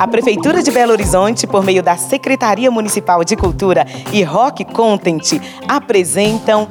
[0.00, 5.40] A Prefeitura de Belo Horizonte, por meio da Secretaria Municipal de Cultura e Rock Content,
[5.66, 6.68] apresentam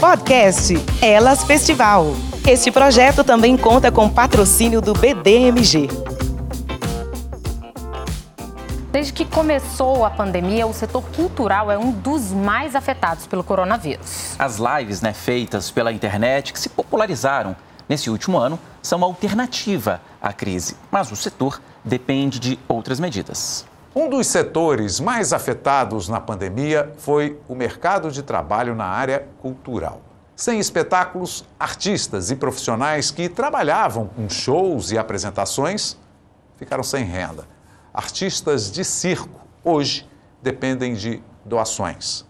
[0.00, 2.06] podcast Elas Festival.
[2.44, 5.88] Este projeto também conta com patrocínio do BDMG.
[8.90, 14.34] Desde que começou a pandemia, o setor cultural é um dos mais afetados pelo coronavírus.
[14.36, 17.54] As lives né, feitas pela internet que se popularizaram
[17.88, 23.66] nesse último ano são alternativa à crise, mas o setor depende de outras medidas.
[23.94, 30.00] Um dos setores mais afetados na pandemia foi o mercado de trabalho na área cultural.
[30.34, 35.96] Sem espetáculos, artistas e profissionais que trabalhavam com shows e apresentações
[36.56, 37.46] ficaram sem renda.
[37.92, 40.08] Artistas de circo hoje
[40.42, 42.26] dependem de doações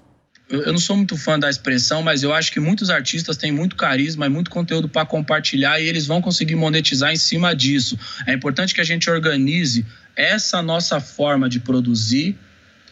[0.63, 3.77] eu não sou muito fã da expressão, mas eu acho que muitos artistas têm muito
[3.77, 7.99] carisma e muito conteúdo para compartilhar e eles vão conseguir monetizar em cima disso.
[8.27, 12.39] É importante que a gente organize essa nossa forma de produzir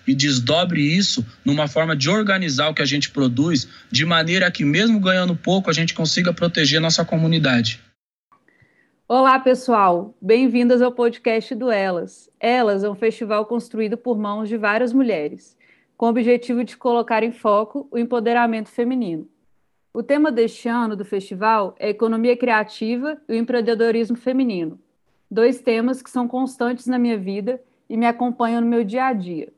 [0.07, 4.65] e desdobre isso numa forma de organizar o que a gente produz, de maneira que,
[4.65, 7.79] mesmo ganhando pouco, a gente consiga proteger nossa comunidade.
[9.07, 10.17] Olá, pessoal.
[10.21, 12.29] Bem-vindas ao podcast do Elas.
[12.41, 15.57] Elas é um festival construído por mãos de várias mulheres
[16.03, 19.29] com o objetivo de colocar em foco o empoderamento feminino.
[19.95, 24.81] O tema deste ano do festival é economia criativa e o empreendedorismo feminino,
[25.31, 29.13] dois temas que são constantes na minha vida e me acompanham no meu dia a
[29.13, 29.53] dia.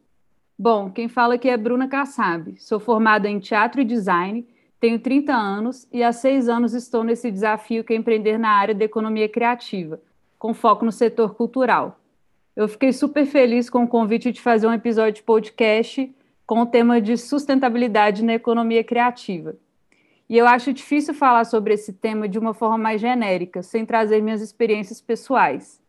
[0.59, 4.47] Bom, quem fala aqui é Bruna Kassab, sou formada em teatro e design,
[4.79, 8.75] tenho 30 anos e há seis anos estou nesse desafio que é empreender na área
[8.75, 9.99] da economia criativa,
[10.39, 11.99] com foco no setor cultural.
[12.55, 16.15] Eu fiquei super feliz com o convite de fazer um episódio de podcast
[16.47, 19.57] com o tema de sustentabilidade na economia criativa.
[20.29, 24.23] E eu acho difícil falar sobre esse tema de uma forma mais genérica, sem trazer
[24.23, 25.81] minhas experiências pessoais.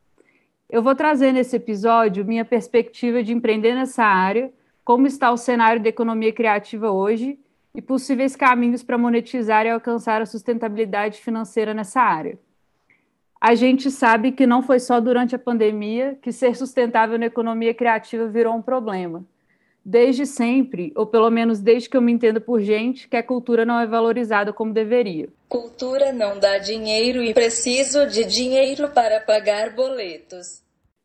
[0.69, 4.51] Eu vou trazer nesse episódio minha perspectiva de empreender nessa área,
[4.83, 7.39] como está o cenário da economia criativa hoje
[7.73, 12.39] e possíveis caminhos para monetizar e alcançar a sustentabilidade financeira nessa área.
[13.39, 17.73] A gente sabe que não foi só durante a pandemia que ser sustentável na economia
[17.73, 19.23] criativa virou um problema
[19.85, 23.63] desde sempre, ou pelo menos desde que eu me entendo por gente, que a cultura
[23.63, 25.29] não é valorizada como deveria.
[25.47, 30.63] Cultura não dá dinheiro e preciso de dinheiro para pagar boletos.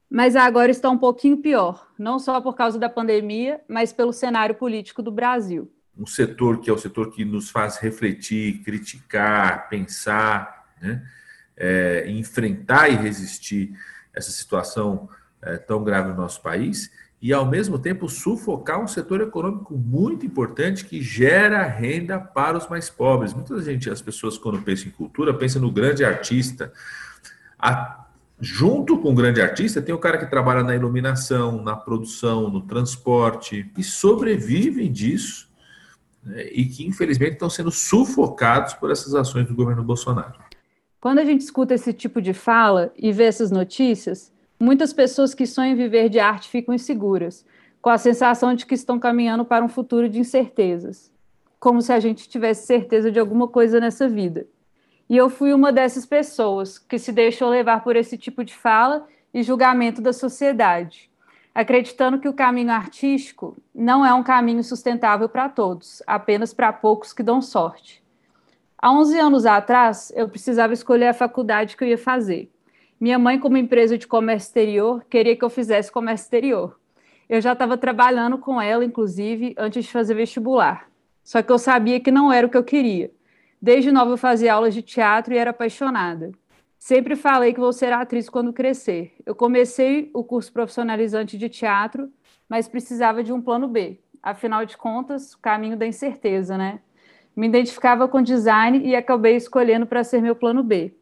[0.09, 4.55] Mas agora está um pouquinho pior, não só por causa da pandemia, mas pelo cenário
[4.55, 5.71] político do Brasil.
[5.97, 11.03] Um setor que é o setor que nos faz refletir, criticar, pensar, né?
[11.57, 13.73] é, enfrentar e resistir
[14.15, 15.09] essa situação
[15.43, 16.91] é, tão grave no nosso país
[17.23, 22.67] e, ao mesmo tempo, sufocar um setor econômico muito importante que gera renda para os
[22.67, 23.35] mais pobres.
[23.35, 26.73] Muita gente, as pessoas, quando pensam em cultura, pensam no grande artista.
[27.59, 28.07] A,
[28.41, 32.63] junto com o grande artista, tem o cara que trabalha na iluminação, na produção, no
[32.63, 35.51] transporte, e sobrevivem disso
[36.25, 40.39] né, e que, infelizmente, estão sendo sufocados por essas ações do governo Bolsonaro.
[40.99, 44.33] Quando a gente escuta esse tipo de fala e vê essas notícias,
[44.63, 47.47] Muitas pessoas que sonham viver de arte ficam inseguras,
[47.81, 51.11] com a sensação de que estão caminhando para um futuro de incertezas,
[51.59, 54.47] como se a gente tivesse certeza de alguma coisa nessa vida.
[55.09, 59.09] E eu fui uma dessas pessoas que se deixou levar por esse tipo de fala
[59.33, 61.11] e julgamento da sociedade,
[61.55, 67.15] acreditando que o caminho artístico não é um caminho sustentável para todos, apenas para poucos
[67.15, 68.05] que dão sorte.
[68.77, 72.53] Há 11 anos atrás, eu precisava escolher a faculdade que eu ia fazer.
[73.01, 76.79] Minha mãe, como empresa de comércio exterior, queria que eu fizesse comércio exterior.
[77.31, 80.87] Eu já estava trabalhando com ela, inclusive, antes de fazer vestibular.
[81.25, 83.11] Só que eu sabia que não era o que eu queria.
[83.61, 86.31] Desde nova eu fazia aulas de teatro e era apaixonada.
[86.79, 89.15] Sempre falei que vou ser atriz quando crescer.
[89.25, 92.13] Eu comecei o curso profissionalizante de teatro,
[92.47, 93.99] mas precisava de um plano B.
[94.23, 96.81] Afinal de contas, o caminho da incerteza, né?
[97.35, 100.93] Me identificava com design e acabei escolhendo para ser meu plano B.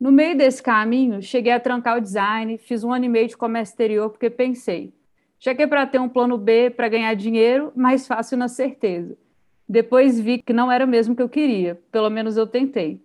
[0.00, 3.36] No meio desse caminho, cheguei a trancar o design, fiz um ano e meio de
[3.36, 4.94] comércio exterior, porque pensei,
[5.40, 9.18] já que é para ter um plano B para ganhar dinheiro, mais fácil na certeza.
[9.68, 13.02] Depois vi que não era mesmo que eu queria, pelo menos eu tentei.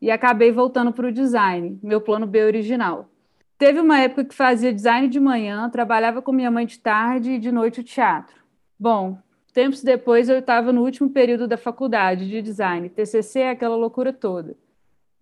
[0.00, 3.10] E acabei voltando para o design, meu plano B original.
[3.58, 7.38] Teve uma época que fazia design de manhã, trabalhava com minha mãe de tarde e
[7.40, 8.36] de noite o teatro.
[8.78, 9.18] Bom,
[9.52, 14.56] tempos depois eu estava no último período da faculdade de design, TCC, aquela loucura toda.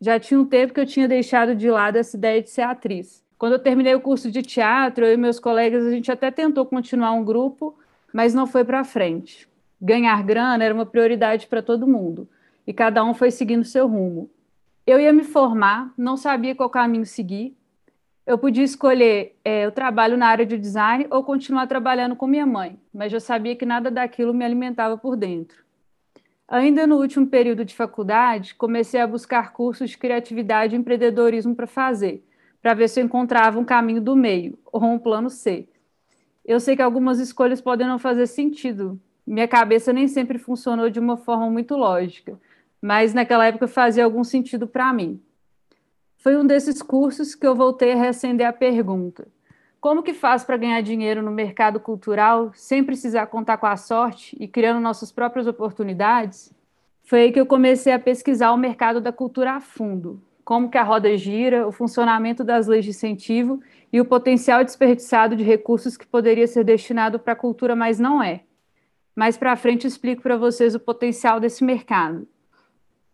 [0.00, 3.24] Já tinha um tempo que eu tinha deixado de lado essa ideia de ser atriz.
[3.38, 6.66] Quando eu terminei o curso de teatro, eu e meus colegas, a gente até tentou
[6.66, 7.78] continuar um grupo,
[8.12, 9.48] mas não foi para frente.
[9.80, 12.28] Ganhar grana era uma prioridade para todo mundo,
[12.66, 14.30] e cada um foi seguindo seu rumo.
[14.86, 17.56] Eu ia me formar, não sabia qual caminho seguir.
[18.26, 22.46] Eu podia escolher é, o trabalho na área de design ou continuar trabalhando com minha
[22.46, 25.65] mãe, mas eu sabia que nada daquilo me alimentava por dentro.
[26.48, 31.66] Ainda no último período de faculdade, comecei a buscar cursos de criatividade e empreendedorismo para
[31.66, 32.24] fazer,
[32.62, 35.68] para ver se eu encontrava um caminho do meio ou um plano C.
[36.44, 39.00] Eu sei que algumas escolhas podem não fazer sentido.
[39.26, 42.38] Minha cabeça nem sempre funcionou de uma forma muito lógica,
[42.80, 45.20] mas naquela época fazia algum sentido para mim.
[46.18, 49.26] Foi um desses cursos que eu voltei a reacender a pergunta:
[49.86, 54.36] como que faz para ganhar dinheiro no mercado cultural sem precisar contar com a sorte
[54.40, 56.52] e criando nossas próprias oportunidades?
[57.04, 60.76] Foi aí que eu comecei a pesquisar o mercado da cultura a fundo, como que
[60.76, 63.62] a roda gira, o funcionamento das leis de incentivo
[63.92, 68.20] e o potencial desperdiçado de recursos que poderia ser destinado para a cultura, mas não
[68.20, 68.40] é.
[69.14, 72.26] Mais para frente explico para vocês o potencial desse mercado.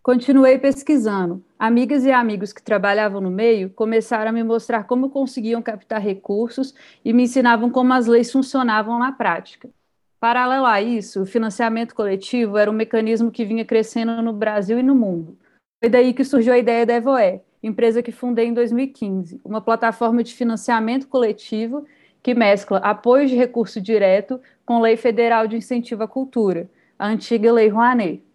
[0.02, 1.44] Continuei pesquisando.
[1.56, 6.74] Amigas e amigos que trabalhavam no meio começaram a me mostrar como conseguiam captar recursos
[7.04, 9.70] e me ensinavam como as leis funcionavam na prática.
[10.18, 14.82] Paralelo a isso, o financiamento coletivo era um mecanismo que vinha crescendo no Brasil e
[14.82, 15.38] no mundo.
[15.80, 20.24] Foi daí que surgiu a ideia da Evoé, empresa que fundei em 2015, uma plataforma
[20.24, 21.86] de financiamento coletivo
[22.20, 27.52] que mescla apoio de recurso direto com lei federal de incentivo à cultura, a antiga
[27.52, 28.31] Lei Rouanet.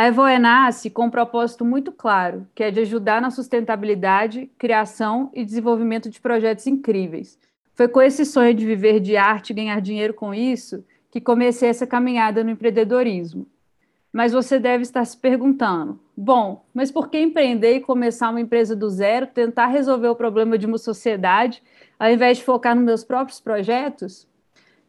[0.00, 5.30] A Evoe nasce com um propósito muito claro, que é de ajudar na sustentabilidade, criação
[5.34, 7.38] e desenvolvimento de projetos incríveis.
[7.74, 11.68] Foi com esse sonho de viver de arte e ganhar dinheiro com isso que comecei
[11.68, 13.46] essa caminhada no empreendedorismo.
[14.10, 18.74] Mas você deve estar se perguntando: bom, mas por que empreender e começar uma empresa
[18.74, 21.62] do zero, tentar resolver o problema de uma sociedade,
[21.98, 24.26] ao invés de focar nos meus próprios projetos?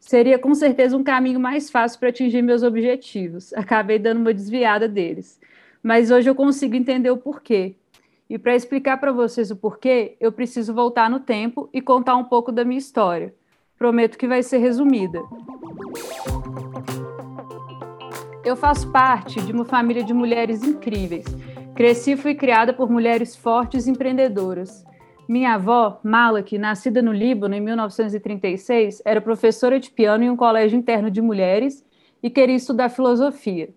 [0.01, 3.53] Seria com certeza um caminho mais fácil para atingir meus objetivos.
[3.53, 5.39] Acabei dando uma desviada deles.
[5.81, 7.75] Mas hoje eu consigo entender o porquê.
[8.27, 12.23] E para explicar para vocês o porquê, eu preciso voltar no tempo e contar um
[12.23, 13.33] pouco da minha história.
[13.77, 15.21] Prometo que vai ser resumida.
[18.43, 21.25] Eu faço parte de uma família de mulheres incríveis.
[21.75, 24.83] Cresci e fui criada por mulheres fortes e empreendedoras.
[25.31, 30.77] Minha avó, Malak, nascida no Líbano em 1936, era professora de piano em um colégio
[30.77, 31.85] interno de mulheres
[32.21, 33.69] e queria estudar filosofia.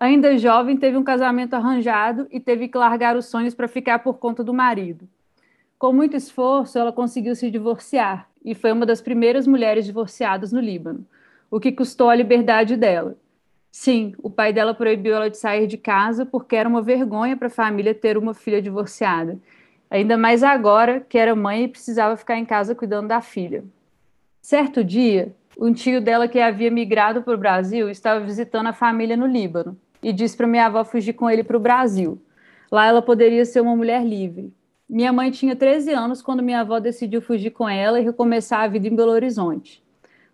[0.00, 4.14] Ainda jovem, teve um casamento arranjado e teve que largar os sonhos para ficar por
[4.14, 5.08] conta do marido.
[5.78, 10.58] Com muito esforço, ela conseguiu se divorciar e foi uma das primeiras mulheres divorciadas no
[10.58, 11.06] Líbano,
[11.48, 13.16] o que custou a liberdade dela.
[13.70, 17.46] Sim, o pai dela proibiu ela de sair de casa porque era uma vergonha para
[17.46, 19.38] a família ter uma filha divorciada
[19.90, 23.64] ainda mais agora que era mãe e precisava ficar em casa cuidando da filha.
[24.42, 29.16] Certo dia, um tio dela que havia migrado para o Brasil estava visitando a família
[29.16, 32.20] no Líbano e disse para minha avó fugir com ele para o Brasil.
[32.70, 34.52] Lá ela poderia ser uma mulher livre.
[34.88, 38.68] Minha mãe tinha 13 anos quando minha avó decidiu fugir com ela e recomeçar a
[38.68, 39.82] vida em Belo Horizonte.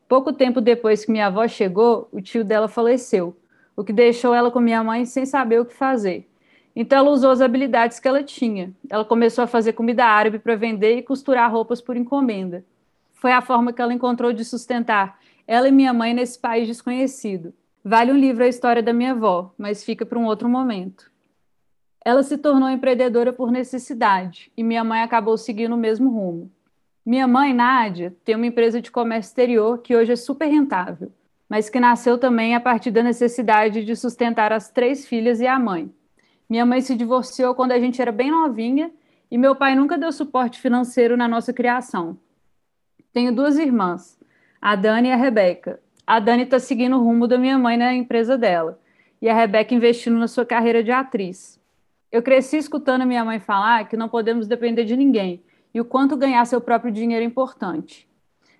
[0.06, 3.34] Pouco tempo depois que minha avó chegou, o tio dela faleceu,
[3.74, 6.28] o que deixou ela com minha mãe sem saber o que fazer.
[6.74, 8.72] Então ela usou as habilidades que ela tinha.
[8.88, 12.64] Ela começou a fazer comida árabe para vender e costurar roupas por encomenda.
[13.12, 17.52] Foi a forma que ela encontrou de sustentar ela e minha mãe nesse país desconhecido.
[17.84, 21.10] Vale um livro a história da minha avó, mas fica para um outro momento.
[22.04, 26.50] Ela se tornou empreendedora por necessidade e minha mãe acabou seguindo o mesmo rumo.
[27.04, 31.10] Minha mãe, Nádia, tem uma empresa de comércio exterior que hoje é super rentável,
[31.48, 35.58] mas que nasceu também a partir da necessidade de sustentar as três filhas e a
[35.58, 35.92] mãe.
[36.52, 38.92] Minha mãe se divorciou quando a gente era bem novinha
[39.30, 42.18] e meu pai nunca deu suporte financeiro na nossa criação.
[43.10, 44.20] Tenho duas irmãs,
[44.60, 45.80] a Dani e a Rebeca.
[46.06, 48.78] A Dani está seguindo o rumo da minha mãe na empresa dela
[49.18, 51.58] e a Rebeca investindo na sua carreira de atriz.
[52.10, 55.42] Eu cresci escutando minha mãe falar que não podemos depender de ninguém
[55.72, 58.06] e o quanto ganhar seu próprio dinheiro é importante.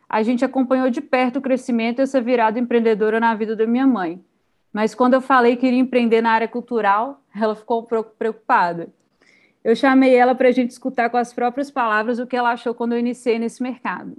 [0.09, 3.87] A gente acompanhou de perto o crescimento e essa virada empreendedora na vida da minha
[3.87, 4.19] mãe.
[4.73, 8.89] Mas quando eu falei que iria empreender na área cultural, ela ficou preocupada.
[9.65, 12.75] Eu chamei ela para a gente escutar com as próprias palavras o que ela achou
[12.75, 14.17] quando eu iniciei nesse mercado.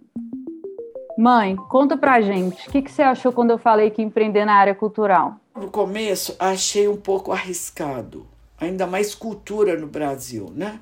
[1.18, 4.56] Mãe, conta pra gente, o que, que você achou quando eu falei que empreender na
[4.56, 5.36] área cultural?
[5.56, 8.26] No começo, achei um pouco arriscado,
[8.60, 10.80] ainda mais cultura no Brasil, né?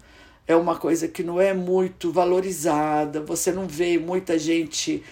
[0.48, 5.04] É uma coisa que não é muito valorizada, você não vê muita gente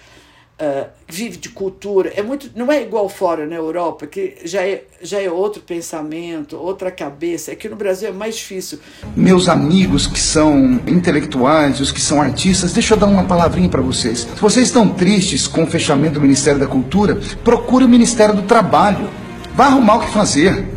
[0.60, 4.84] uh, vive de cultura, é muito, não é igual fora na Europa, que já é,
[5.02, 7.52] já é outro pensamento, outra cabeça.
[7.52, 8.80] Aqui no Brasil é mais difícil.
[9.16, 13.82] Meus amigos que são intelectuais, os que são artistas, deixa eu dar uma palavrinha para
[13.82, 14.20] vocês.
[14.20, 18.44] Se vocês estão tristes com o fechamento do Ministério da Cultura, procure o Ministério do
[18.44, 19.10] Trabalho.
[19.56, 20.68] Vá arrumar o que fazer.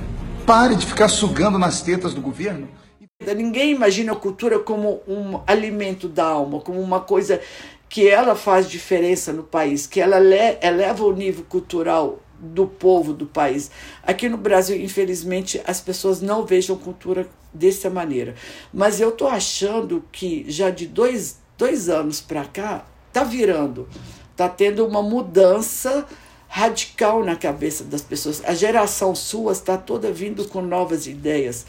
[0.46, 2.68] Pare de ficar sugando nas tetas do governo.
[3.36, 7.40] Ninguém imagina a cultura como um alimento da alma, como uma coisa
[7.92, 10.16] que ela faz diferença no país, que ela
[10.62, 13.70] eleva o nível cultural do povo do país.
[14.02, 18.34] Aqui no Brasil, infelizmente, as pessoas não vejam cultura dessa maneira.
[18.72, 23.86] Mas eu estou achando que já de dois, dois anos para cá, está virando,
[24.30, 26.06] está tendo uma mudança
[26.48, 28.42] radical na cabeça das pessoas.
[28.46, 31.66] A geração sua está toda vindo com novas ideias.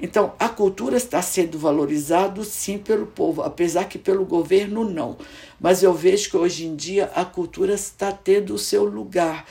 [0.00, 5.16] Então, a cultura está sendo valorizada sim pelo povo, apesar que pelo governo não.
[5.58, 9.46] Mas eu vejo que hoje em dia a cultura está tendo o seu lugar.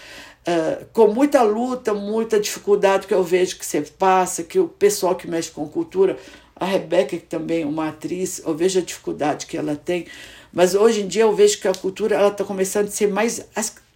[0.47, 5.15] Uh, com muita luta, muita dificuldade que eu vejo que você passa, que o pessoal
[5.15, 6.15] que mexe com cultura,
[6.55, 10.05] a Rebeca, que também é uma atriz, eu vejo a dificuldade que ela tem,
[10.53, 13.45] mas hoje em dia eu vejo que a cultura ela está começando a ser mais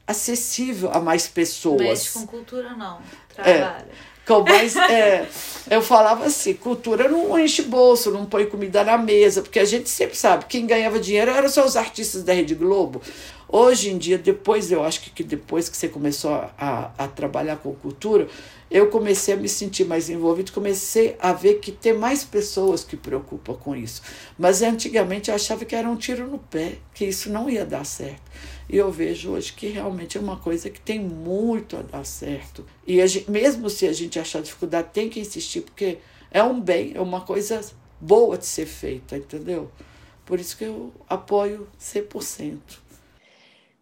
[0.08, 1.82] acessível a mais pessoas.
[1.82, 3.00] Mexe com cultura não,
[3.34, 3.86] trabalha.
[3.88, 4.19] É.
[4.80, 5.28] É,
[5.70, 9.90] eu falava assim, cultura não enche bolso, não põe comida na mesa, porque a gente
[9.90, 13.02] sempre sabe, quem ganhava dinheiro eram só os artistas da Rede Globo.
[13.48, 17.74] Hoje em dia, depois, eu acho que depois que você começou a, a trabalhar com
[17.74, 18.28] cultura,
[18.70, 22.96] eu comecei a me sentir mais envolvido, comecei a ver que tem mais pessoas que
[22.96, 24.04] preocupam com isso.
[24.38, 27.84] Mas antigamente eu achava que era um tiro no pé, que isso não ia dar
[27.84, 28.22] certo.
[28.70, 32.64] E eu vejo hoje que realmente é uma coisa que tem muito a dar certo.
[32.90, 36.00] E gente, mesmo se a gente achar dificuldade, tem que insistir, porque
[36.32, 37.62] é um bem, é uma coisa
[38.02, 39.70] boa de ser feita, entendeu?
[40.26, 42.58] Por isso que eu apoio 100%.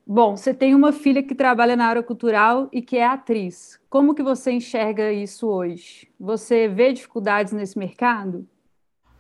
[0.06, 3.80] Bom, você tem uma filha que trabalha na área cultural e que é atriz.
[3.90, 6.10] Como que você enxerga isso hoje?
[6.20, 8.46] Você vê dificuldades nesse mercado?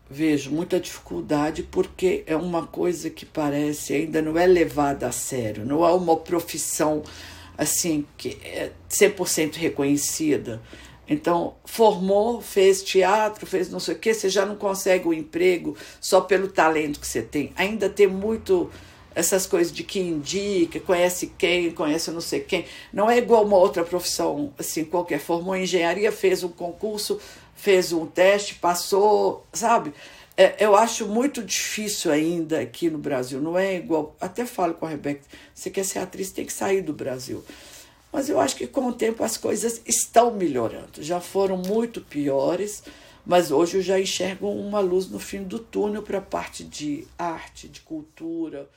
[0.09, 5.65] Vejo muita dificuldade porque é uma coisa que parece ainda não é levada a sério,
[5.65, 7.03] não é uma profissão
[7.57, 10.61] assim que é 100% reconhecida.
[11.09, 15.75] Então, formou, fez teatro, fez não sei o quê, você já não consegue o emprego
[16.01, 17.53] só pelo talento que você tem.
[17.55, 18.69] Ainda tem muito
[19.15, 22.65] essas coisas de que indica, conhece quem, conhece não sei quem.
[22.93, 25.19] Não é igual uma outra profissão, assim, qualquer.
[25.19, 27.19] Formou em engenharia, fez um concurso,
[27.55, 29.91] fez um teste, passou, sabe?
[30.39, 33.41] É, eu acho muito difícil ainda aqui no Brasil.
[33.41, 34.15] Não é igual.
[34.21, 35.21] Até falo com a Rebeca:
[35.53, 37.43] você quer ser atriz, tem que sair do Brasil.
[38.13, 41.01] Mas eu acho que com o tempo as coisas estão melhorando.
[41.01, 42.83] Já foram muito piores,
[43.25, 47.05] mas hoje eu já enxergo uma luz no fim do túnel para a parte de
[47.17, 48.69] arte, de cultura.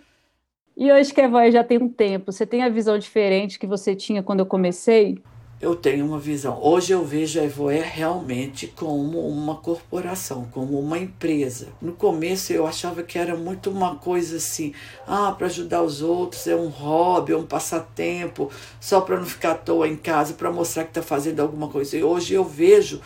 [0.77, 3.67] E hoje que a voz já tem um tempo, você tem a visão diferente que
[3.67, 5.23] você tinha quando eu comecei?
[5.61, 6.59] Eu tenho uma visão.
[6.63, 11.69] Hoje eu vejo a Evoé realmente como uma corporação, como uma empresa.
[11.83, 14.73] No começo eu achava que era muito uma coisa assim,
[15.07, 18.51] ah, para ajudar os outros, é um hobby, é um passatempo,
[18.81, 21.95] só para não ficar à toa em casa, para mostrar que está fazendo alguma coisa.
[21.95, 23.03] E hoje eu vejo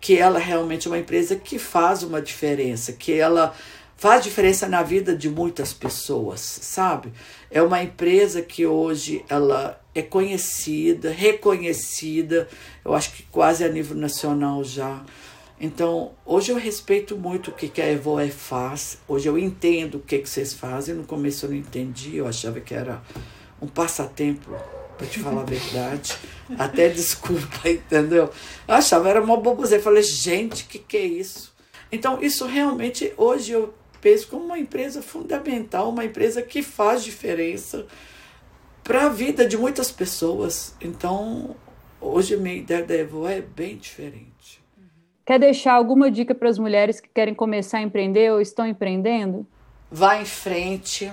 [0.00, 3.52] que ela realmente é uma empresa que faz uma diferença, que ela
[3.98, 7.12] faz diferença na vida de muitas pessoas, sabe?
[7.50, 12.48] É uma empresa que hoje ela é conhecida, reconhecida,
[12.84, 15.04] eu acho que quase a nível nacional já.
[15.60, 20.18] Então, hoje eu respeito muito o que a Evoé faz, hoje eu entendo o que,
[20.18, 20.94] que vocês fazem.
[20.94, 23.02] No começo eu não entendi, eu achava que era
[23.60, 24.54] um passatempo,
[24.96, 26.16] para te falar a verdade.
[26.56, 28.30] Até desculpa, entendeu?
[28.68, 29.80] Eu achava era uma boboseira.
[29.80, 31.52] Eu falei, gente, o que, que é isso?
[31.90, 37.84] Então, isso realmente, hoje eu penso como uma empresa fundamental, uma empresa que faz diferença
[38.88, 40.74] para a vida de muitas pessoas.
[40.80, 41.54] Então,
[42.00, 44.64] hoje a minha ideia da Evo é bem diferente.
[45.26, 49.46] Quer deixar alguma dica para as mulheres que querem começar a empreender ou estão empreendendo?
[49.90, 51.12] Vá em frente,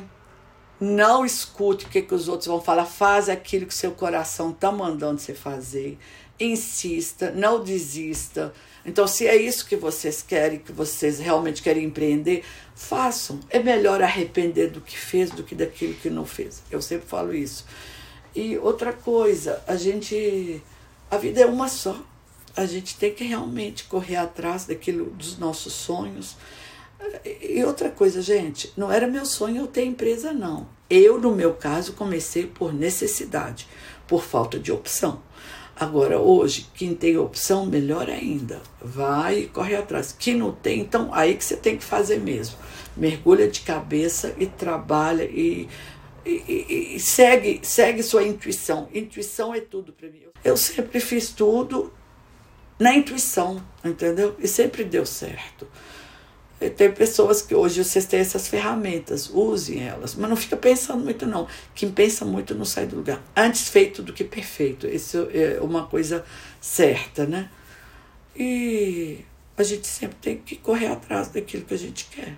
[0.79, 4.71] não escute o que, que os outros vão falar, faz aquilo que seu coração está
[4.71, 5.97] mandando você fazer,
[6.39, 8.53] insista, não desista.
[8.85, 12.43] Então, se é isso que vocês querem, que vocês realmente querem empreender,
[12.75, 13.39] façam.
[13.49, 16.61] É melhor arrepender do que fez do que daquilo que não fez.
[16.69, 17.65] Eu sempre falo isso.
[18.35, 20.61] E outra coisa, a gente.
[21.09, 21.97] A vida é uma só.
[22.55, 26.37] A gente tem que realmente correr atrás daquilo dos nossos sonhos.
[27.41, 30.67] E outra coisa, gente, não era meu sonho eu ter empresa, não.
[30.89, 33.67] Eu, no meu caso, comecei por necessidade,
[34.07, 35.21] por falta de opção.
[35.77, 38.61] Agora, hoje, quem tem opção, melhor ainda.
[38.81, 40.15] Vai e corre atrás.
[40.17, 42.55] Quem não tem, então aí que você tem que fazer mesmo.
[42.95, 45.67] Mergulha de cabeça e trabalha e,
[46.25, 48.87] e, e, segue, segue sua intuição.
[48.93, 50.21] Intuição é tudo para mim.
[50.43, 51.91] Eu sempre fiz tudo
[52.79, 54.35] na intuição, entendeu?
[54.39, 55.67] E sempre deu certo.
[56.77, 61.25] Tem pessoas que hoje vocês têm essas ferramentas, usem elas, mas não fica pensando muito
[61.25, 61.47] não.
[61.73, 63.21] Quem pensa muito não sai do lugar.
[63.35, 64.87] Antes feito do que perfeito.
[64.87, 66.23] Isso é uma coisa
[66.61, 67.49] certa, né?
[68.35, 69.19] E
[69.57, 72.37] a gente sempre tem que correr atrás daquilo que a gente quer.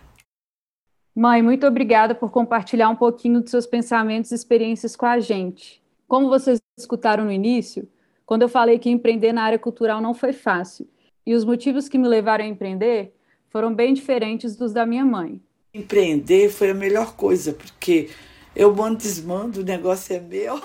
[1.16, 5.82] Mãe, muito obrigada por compartilhar um pouquinho dos seus pensamentos e experiências com a gente.
[6.08, 7.88] Como vocês escutaram no início,
[8.26, 10.88] quando eu falei que empreender na área cultural não foi fácil,
[11.26, 13.17] e os motivos que me levaram a empreender
[13.50, 15.42] foram bem diferentes dos da minha mãe.
[15.74, 18.10] Empreender foi a melhor coisa, porque
[18.56, 20.60] eu mando desmando, o negócio é meu.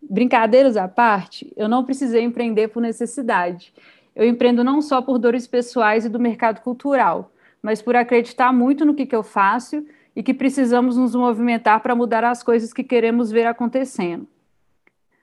[0.00, 3.72] Brincadeiras à parte, eu não precisei empreender por necessidade.
[4.14, 8.84] Eu empreendo não só por dores pessoais e do mercado cultural, mas por acreditar muito
[8.84, 9.84] no que, que eu faço
[10.14, 14.26] e que precisamos nos movimentar para mudar as coisas que queremos ver acontecendo.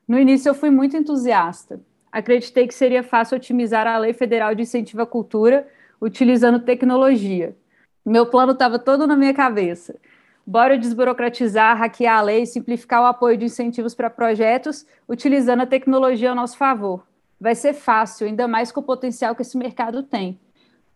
[0.08, 1.80] No início, eu fui muito entusiasta.
[2.12, 5.68] Acreditei que seria fácil otimizar a Lei Federal de Incentivo à Cultura
[6.02, 7.56] utilizando tecnologia.
[8.06, 9.96] Meu plano estava todo na minha cabeça.
[10.46, 16.30] Bora desburocratizar, hackear a lei, simplificar o apoio de incentivos para projetos, utilizando a tecnologia
[16.30, 17.06] ao nosso favor.
[17.40, 20.40] Vai ser fácil, ainda mais com o potencial que esse mercado tem.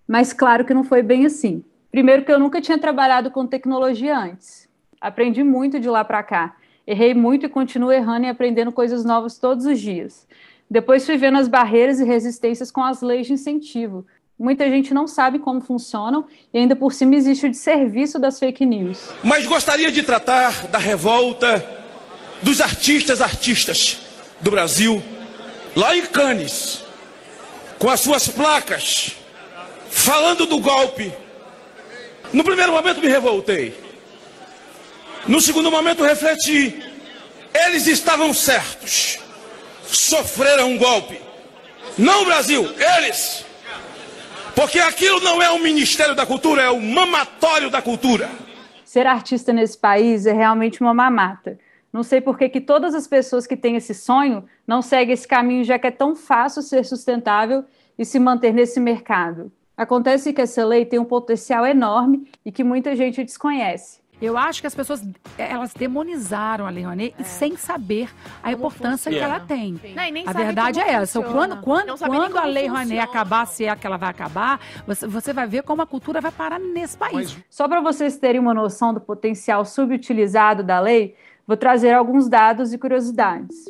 [0.07, 1.63] Mas claro que não foi bem assim.
[1.91, 4.67] Primeiro que eu nunca tinha trabalhado com tecnologia antes.
[4.99, 6.55] Aprendi muito de lá para cá.
[6.87, 10.27] Errei muito e continuo errando e aprendendo coisas novas todos os dias.
[10.69, 14.05] Depois fui vendo as barreiras e resistências com as leis de incentivo.
[14.37, 18.65] Muita gente não sabe como funcionam e ainda por cima existe o desserviço das fake
[18.65, 19.09] news.
[19.23, 21.63] Mas gostaria de tratar da revolta
[22.41, 23.99] dos artistas artistas
[24.41, 25.01] do Brasil,
[25.75, 26.83] lá em Cannes,
[27.79, 29.15] com as suas placas
[29.89, 31.13] falando do golpe.
[32.33, 33.77] No primeiro momento me revoltei.
[35.27, 36.83] No segundo momento refleti.
[37.53, 39.19] Eles estavam certos.
[39.85, 41.21] Sofreram um golpe.
[41.97, 43.45] Não o Brasil, eles.
[44.55, 48.29] Porque aquilo não é o Ministério da Cultura, é o mamatório da cultura.
[48.85, 51.57] Ser artista nesse país é realmente uma mamata.
[51.91, 55.27] Não sei por que, que todas as pessoas que têm esse sonho não seguem esse
[55.27, 57.65] caminho, já que é tão fácil ser sustentável
[57.97, 59.51] e se manter nesse mercado.
[59.75, 64.02] Acontece que essa lei tem um potencial enorme e que muita gente desconhece.
[64.23, 65.05] Eu acho que as pessoas
[65.37, 67.23] elas demonizaram a Lei Rouanet é.
[67.23, 68.09] sem saber
[68.41, 69.17] a Como importância funciona.
[69.17, 69.73] que ela tem.
[69.73, 71.21] Não, a verdade é essa.
[71.21, 75.33] Quando, quando, quando a Lei Rouanet acabar, se é que ela vai acabar, você, você
[75.33, 77.37] vai ver como a cultura vai parar nesse país.
[77.49, 82.71] Só para vocês terem uma noção do potencial subutilizado da lei, vou trazer alguns dados
[82.71, 83.65] e curiosidades.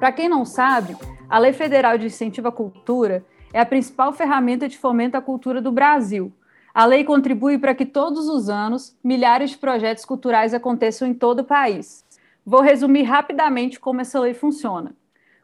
[0.00, 0.96] Para quem não sabe,
[1.30, 5.62] a Lei Federal de Incentivo à Cultura é a principal ferramenta de fomento à cultura
[5.62, 6.32] do Brasil.
[6.74, 11.38] A lei contribui para que todos os anos milhares de projetos culturais aconteçam em todo
[11.38, 12.04] o país.
[12.44, 14.92] Vou resumir rapidamente como essa lei funciona.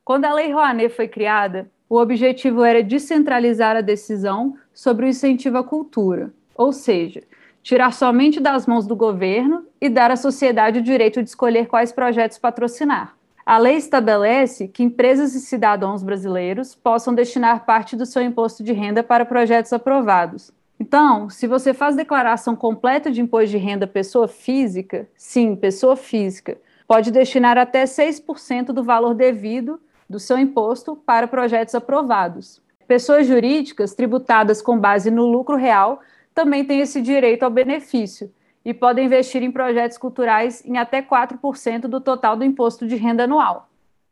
[0.05, 5.59] Quando a Lei Rouanet foi criada, o objetivo era descentralizar a decisão sobre o incentivo
[5.59, 7.23] à cultura, ou seja,
[7.63, 11.93] tirar somente das mãos do governo e dar à sociedade o direito de escolher quais
[11.93, 13.15] projetos patrocinar.
[13.47, 18.73] A lei estabelece que empresas e cidadãos brasileiros possam destinar parte do seu imposto de
[18.73, 20.53] renda para projetos aprovados.
[20.81, 26.59] Então, se você faz declaração completa de imposto de renda pessoa física, sim, pessoa física,
[26.89, 32.63] pode destinar até 6% do valor devido do seu imposto para projetos aprovados.
[32.89, 36.01] Pessoas jurídicas tributadas com base no lucro real
[36.35, 38.33] também têm esse direito ao benefício,
[38.65, 43.25] e podem investir em projetos culturais em até 4% do total do imposto de renda
[43.25, 43.69] anual.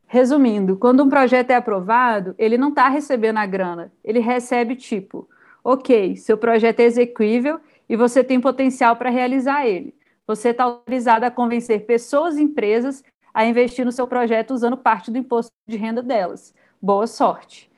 [0.07, 5.27] Resumindo, quando um projeto é aprovado, ele não está recebendo a grana, ele recebe tipo,
[5.71, 9.93] ok, seu projeto é execuível e você tem potencial para realizar ele.
[10.25, 15.11] Você está autorizado a convencer pessoas e empresas a investir no seu projeto usando parte
[15.11, 16.53] do imposto de renda delas.
[16.81, 17.69] Boa sorte.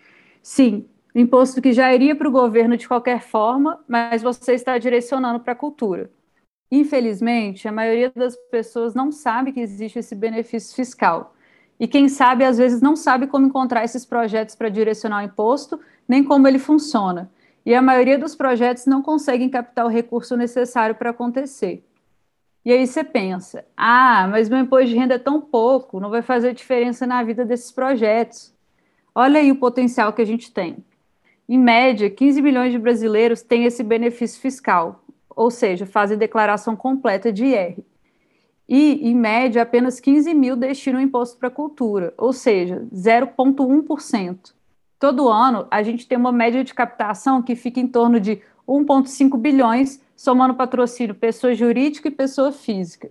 [0.41, 5.41] Sim, imposto que já iria para o governo de qualquer forma, mas você está direcionando
[5.41, 6.09] para a cultura.
[6.71, 11.35] Infelizmente, a maioria das pessoas não sabe que existe esse benefício fiscal.
[11.77, 15.77] E quem sabe, às vezes, não sabe como encontrar esses projetos para direcionar o imposto,
[16.07, 17.29] nem como ele funciona.
[17.65, 21.83] E a maioria dos projetos não conseguem captar o recurso necessário para acontecer.
[22.63, 26.21] E aí você pensa: ah, mas meu imposto de renda é tão pouco, não vai
[26.21, 28.53] fazer diferença na vida desses projetos.
[29.13, 30.77] Olha aí o potencial que a gente tem.
[31.49, 37.31] Em média, 15 milhões de brasileiros têm esse benefício fiscal, ou seja, fazem declaração completa
[37.31, 37.77] de IR.
[38.69, 44.53] E, em média, apenas 15 mil destinam imposto para cultura, ou seja, 0,1%.
[45.01, 49.35] Todo ano, a gente tem uma média de captação que fica em torno de 1,5
[49.35, 53.09] bilhões, somando patrocínio pessoa jurídica e pessoa física.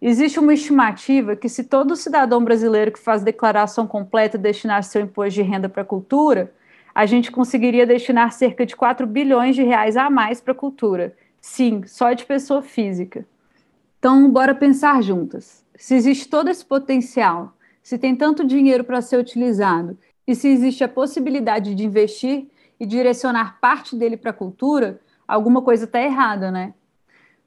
[0.00, 5.34] Existe uma estimativa que, se todo cidadão brasileiro que faz declaração completa destinar seu imposto
[5.34, 6.54] de renda para a cultura,
[6.94, 11.12] a gente conseguiria destinar cerca de 4 bilhões de reais a mais para a cultura,
[11.40, 13.26] Sim, só de pessoa física.
[13.98, 15.64] Então, bora pensar juntas.
[15.74, 20.82] Se existe todo esse potencial, se tem tanto dinheiro para ser utilizado e se existe
[20.82, 26.50] a possibilidade de investir, e direcionar parte dele para a cultura, alguma coisa está errada,
[26.50, 26.74] né?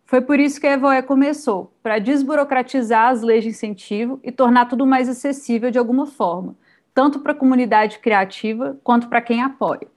[0.05, 4.65] Foi por isso que a Evoé começou, para desburocratizar as leis de incentivo e tornar
[4.65, 6.55] tudo mais acessível de alguma forma,
[6.95, 9.87] tanto para a comunidade criativa quanto para quem apoia.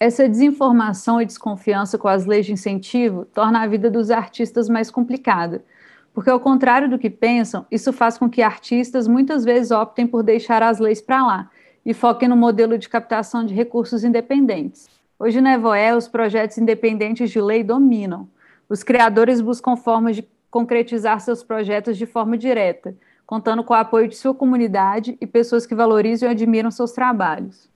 [0.00, 4.90] Essa desinformação e desconfiança com as leis de incentivo torna a vida dos artistas mais
[4.90, 5.64] complicada,
[6.12, 10.24] porque, ao contrário do que pensam, isso faz com que artistas muitas vezes optem por
[10.24, 11.50] deixar as leis para lá
[11.84, 14.88] e foquem no modelo de captação de recursos independentes.
[15.18, 18.28] Hoje na Evoé, os projetos independentes de lei dominam.
[18.68, 22.94] Os criadores buscam formas de concretizar seus projetos de forma direta,
[23.26, 27.68] contando com o apoio de sua comunidade e pessoas que valorizam e admiram seus trabalhos.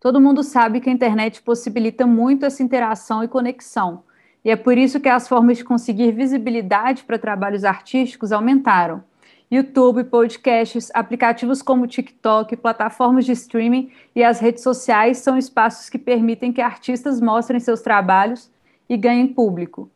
[0.00, 4.04] Todo mundo sabe que a internet possibilita muito essa interação e conexão,
[4.44, 9.02] e é por isso que as formas de conseguir visibilidade para trabalhos artísticos aumentaram.
[9.50, 15.98] YouTube, podcasts, aplicativos como TikTok, plataformas de streaming e as redes sociais são espaços que
[15.98, 18.50] permitem que artistas mostrem seus trabalhos
[18.88, 19.90] e ganhem público.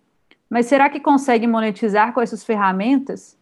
[0.48, 3.36] Mas será que conseguem monetizar com essas ferramentas?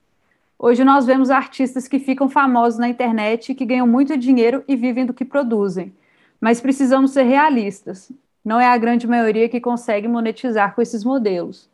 [0.59, 5.07] Hoje nós vemos artistas que ficam famosos na internet que ganham muito dinheiro e vivem
[5.07, 5.95] do que produzem.
[6.41, 8.11] Mas precisamos ser realistas
[8.49, 11.69] não é a grande maioria que consegue monetizar com esses modelos.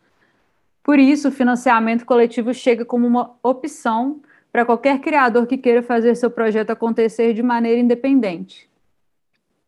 [0.84, 4.20] Por isso, o financiamento coletivo chega como uma opção
[4.52, 8.68] para qualquer criador que queira fazer seu projeto acontecer de maneira independente.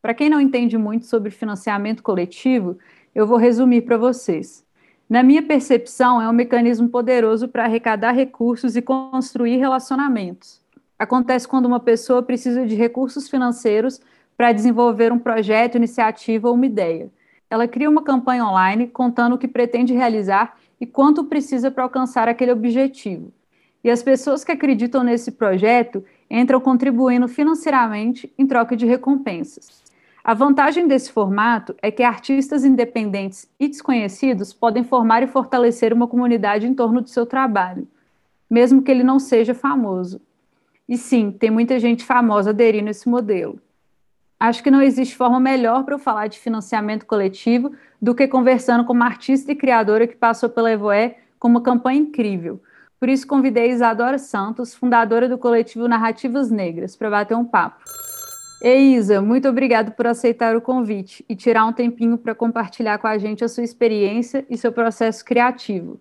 [0.02, 2.78] Para quem não entende muito sobre financiamento coletivo,
[3.14, 4.62] eu vou resumir para vocês.
[5.08, 10.60] Na minha percepção, é um mecanismo poderoso para arrecadar recursos e construir relacionamentos.
[10.98, 14.00] Acontece quando uma pessoa precisa de recursos financeiros
[14.36, 17.10] para desenvolver um projeto, iniciativa ou uma ideia.
[17.48, 22.28] Ela cria uma campanha online contando o que pretende realizar e quanto precisa para alcançar
[22.28, 23.32] aquele objetivo.
[23.82, 29.84] E as pessoas que acreditam nesse projeto entram contribuindo financeiramente em troca de recompensas.
[30.24, 36.08] A vantagem desse formato é que artistas independentes e desconhecidos podem formar e fortalecer uma
[36.08, 37.86] comunidade em torno do seu trabalho,
[38.50, 40.20] mesmo que ele não seja famoso.
[40.88, 43.60] E sim, tem muita gente famosa aderindo a esse modelo.
[44.38, 48.84] Acho que não existe forma melhor para eu falar de financiamento coletivo do que conversando
[48.84, 52.60] com uma artista e criadora que passou pela Evoé com uma campanha incrível.
[53.00, 57.82] Por isso convidei Isadora Santos, fundadora do coletivo Narrativas Negras, para bater um papo.
[58.62, 63.06] Ei, Isa, muito obrigado por aceitar o convite e tirar um tempinho para compartilhar com
[63.06, 66.00] a gente a sua experiência e seu processo criativo.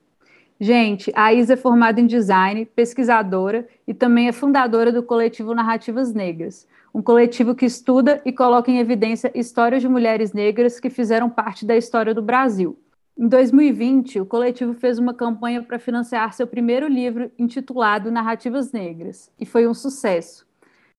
[0.60, 6.14] Gente, a Isa é formada em design, pesquisadora e também é fundadora do coletivo Narrativas
[6.14, 6.66] Negras,
[6.96, 11.66] um coletivo que estuda e coloca em evidência histórias de mulheres negras que fizeram parte
[11.66, 12.80] da história do Brasil.
[13.18, 19.30] Em 2020, o coletivo fez uma campanha para financiar seu primeiro livro intitulado Narrativas Negras,
[19.38, 20.48] e foi um sucesso.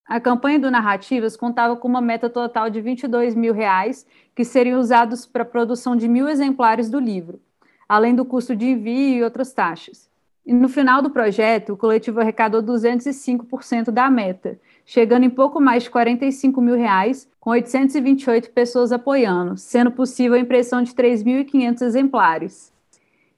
[0.06, 4.78] A campanha do Narrativas contava com uma meta total de 22 mil reais, que seriam
[4.78, 7.40] usados para a produção de mil exemplares do livro,
[7.88, 10.10] além do custo de envio e outras taxas.
[10.44, 15.82] E no final do projeto, o coletivo arrecadou 205% da meta, chegando em pouco mais
[15.82, 22.72] de 45 mil reais, com 828 pessoas apoiando, sendo possível a impressão de 3.500 exemplares.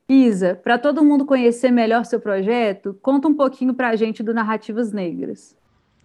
[0.07, 4.33] Isa, para todo mundo conhecer melhor seu projeto, conta um pouquinho para a gente do
[4.33, 5.57] Narrativas Negras.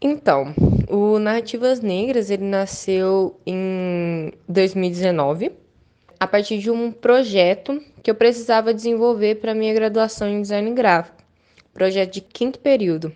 [0.01, 0.53] Então,
[0.89, 5.51] o Narrativas Negras ele nasceu em 2019
[6.19, 11.23] a partir de um projeto que eu precisava desenvolver para minha graduação em design gráfico,
[11.73, 13.13] projeto de quinto período.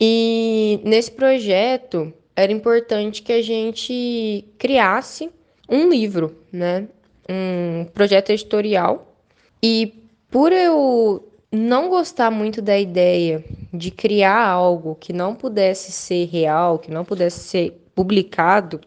[0.00, 5.30] E nesse projeto era importante que a gente criasse
[5.68, 6.88] um livro, né?
[7.28, 9.16] Um projeto editorial.
[9.62, 9.94] E
[10.30, 16.78] por eu não gostar muito da ideia de criar algo que não pudesse ser real,
[16.78, 18.80] que não pudesse ser publicado,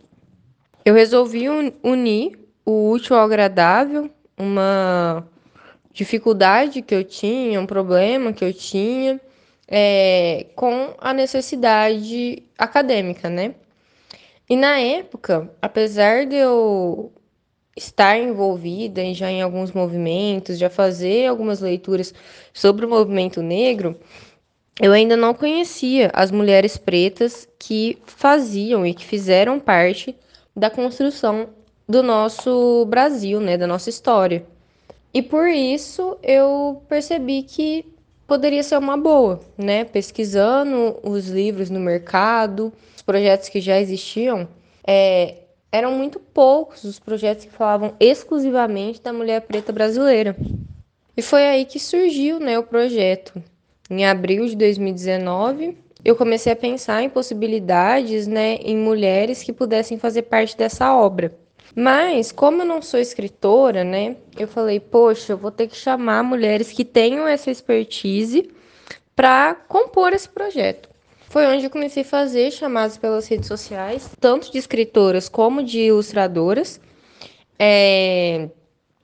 [0.83, 1.45] eu resolvi
[1.83, 5.25] unir o útil ao agradável, uma
[5.93, 9.19] dificuldade que eu tinha, um problema que eu tinha,
[9.67, 13.55] é, com a necessidade acadêmica, né?
[14.49, 17.11] E na época, apesar de eu
[17.75, 22.13] estar envolvida já em alguns movimentos, já fazer algumas leituras
[22.53, 23.99] sobre o movimento negro,
[24.81, 30.15] eu ainda não conhecia as mulheres pretas que faziam e que fizeram parte
[30.55, 31.49] da construção
[31.87, 34.45] do nosso Brasil, né, da nossa história.
[35.13, 37.85] E por isso eu percebi que
[38.27, 39.85] poderia ser uma boa, né?
[39.85, 44.47] Pesquisando os livros no mercado, os projetos que já existiam,
[44.85, 45.35] é,
[45.71, 50.35] eram muito poucos os projetos que falavam exclusivamente da mulher preta brasileira.
[51.15, 53.41] E foi aí que surgiu né, o projeto.
[53.89, 59.97] Em abril de 2019, eu comecei a pensar em possibilidades né, em mulheres que pudessem
[59.97, 61.31] fazer parte dessa obra.
[61.79, 66.23] Mas, como eu não sou escritora, né, eu falei, poxa, eu vou ter que chamar
[66.23, 68.49] mulheres que tenham essa expertise
[69.15, 70.89] para compor esse projeto.
[71.29, 75.81] Foi onde eu comecei a fazer chamadas pelas redes sociais, tanto de escritoras como de
[75.81, 76.81] ilustradoras.
[77.59, 78.49] É...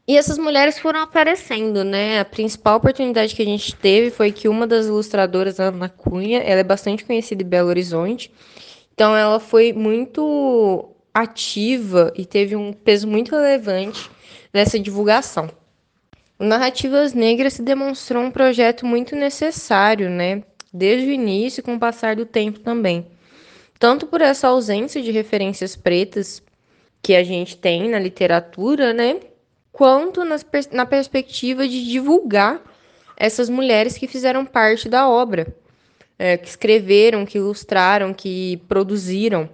[0.08, 2.22] E essas mulheres foram aparecendo, né?
[2.22, 6.62] A principal oportunidade que a gente teve foi que uma das ilustradoras, Ana Cunha, ela
[6.62, 8.32] é bastante conhecida em Belo Horizonte.
[8.96, 14.10] Então ela foi muito ativa e teve um peso muito relevante
[14.54, 15.50] nessa divulgação.
[16.40, 20.44] O Narrativas Negras se demonstrou um projeto muito necessário, né?
[20.74, 23.06] Desde o início e com o passar do tempo também.
[23.78, 26.42] Tanto por essa ausência de referências pretas
[27.02, 29.20] que a gente tem na literatura, né?
[29.72, 32.62] Quanto nas, na perspectiva de divulgar
[33.16, 35.56] essas mulheres que fizeram parte da obra,
[36.18, 39.50] é, que escreveram, que ilustraram, que produziram.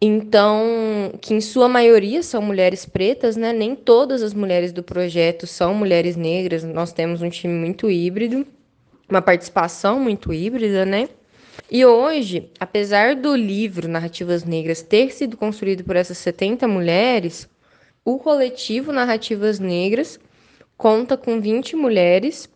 [0.00, 3.52] Então, que em sua maioria são mulheres pretas, né?
[3.52, 6.62] Nem todas as mulheres do projeto são mulheres negras.
[6.62, 8.46] Nós temos um time muito híbrido,
[9.08, 11.08] uma participação muito híbrida, né?
[11.68, 17.48] E hoje, apesar do livro Narrativas Negras ter sido construído por essas 70 mulheres,
[18.04, 20.20] o coletivo Narrativas Negras
[20.76, 22.48] conta com 20 mulheres,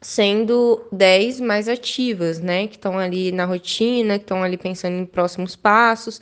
[0.00, 2.68] sendo 10 mais ativas, né?
[2.68, 6.20] Que estão ali na rotina, que estão ali pensando em próximos passos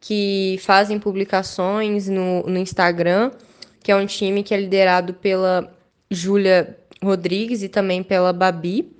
[0.00, 3.30] que fazem publicações no, no Instagram,
[3.82, 5.72] que é um time que é liderado pela
[6.10, 8.92] Júlia Rodrigues e também pela Babi.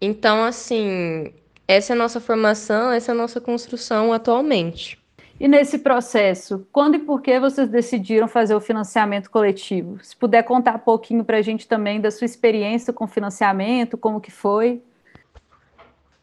[0.00, 1.32] Então, assim,
[1.66, 4.98] essa é a nossa formação, essa é a nossa construção atualmente.
[5.38, 10.02] E nesse processo, quando e por que vocês decidiram fazer o financiamento coletivo?
[10.02, 14.20] Se puder contar um pouquinho para a gente também da sua experiência com financiamento, como
[14.20, 14.82] que foi?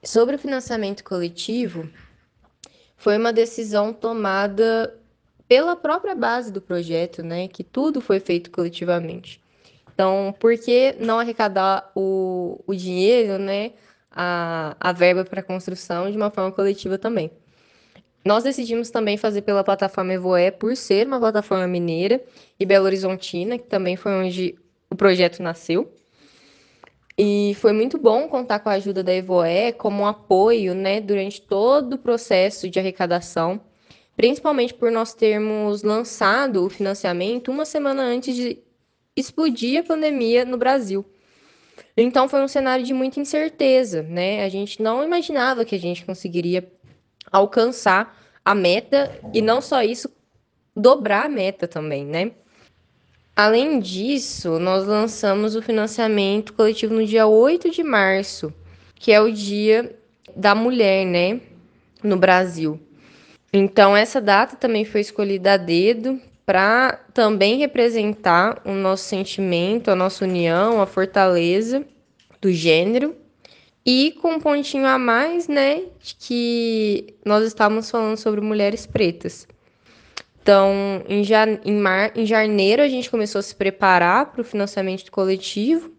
[0.01, 1.87] Sobre o financiamento coletivo,
[3.03, 4.97] foi uma decisão tomada
[5.45, 7.49] pela própria base do projeto, né?
[7.49, 9.41] Que tudo foi feito coletivamente.
[9.93, 13.73] Então, por que não arrecadar o, o dinheiro, né?
[14.09, 17.29] A, a verba para construção de uma forma coletiva também.
[18.23, 22.23] Nós decidimos também fazer pela plataforma Evoé, por ser uma plataforma mineira
[22.57, 24.55] e Belo Horizontina, que também foi onde
[24.89, 25.93] o projeto nasceu.
[27.17, 31.41] E foi muito bom contar com a ajuda da Evoé como um apoio, né, durante
[31.41, 33.61] todo o processo de arrecadação,
[34.15, 38.59] principalmente por nós termos lançado o financiamento uma semana antes de
[39.15, 41.05] explodir a pandemia no Brasil.
[41.95, 44.43] Então foi um cenário de muita incerteza, né?
[44.43, 46.71] A gente não imaginava que a gente conseguiria
[47.31, 50.09] alcançar a meta e não só isso,
[50.75, 52.31] dobrar a meta também, né?
[53.35, 58.53] Além disso, nós lançamos o financiamento coletivo no dia 8 de março,
[58.93, 59.95] que é o dia
[60.35, 61.41] da mulher, né,
[62.03, 62.79] no Brasil.
[63.51, 69.95] Então, essa data também foi escolhida a dedo para também representar o nosso sentimento, a
[69.95, 71.83] nossa união, a fortaleza
[72.39, 73.15] do gênero.
[73.83, 79.47] E com um pontinho a mais, né, de que nós estávamos falando sobre mulheres pretas.
[80.43, 81.23] Então, em,
[81.63, 85.89] em, mar em janeiro, a gente começou a se preparar para o financiamento coletivo,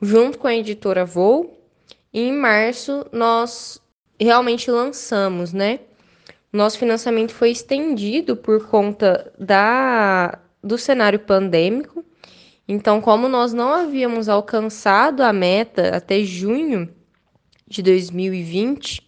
[0.00, 1.54] junto com a editora Voo.
[2.10, 3.78] E em março, nós
[4.18, 5.80] realmente lançamos, né?
[6.50, 12.02] Nosso financiamento foi estendido por conta da, do cenário pandêmico.
[12.66, 16.88] Então, como nós não havíamos alcançado a meta até junho
[17.68, 19.06] de 2020,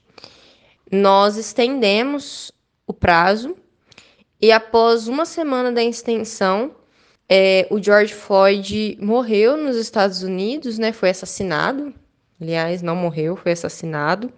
[0.91, 2.53] nós estendemos
[2.87, 3.57] o prazo
[4.43, 6.73] e após uma semana da extensão,
[7.29, 10.93] é, o George Floyd morreu nos Estados Unidos, né?
[10.93, 11.95] Foi assassinado.
[12.41, 14.33] Aliás, não morreu, foi assassinado.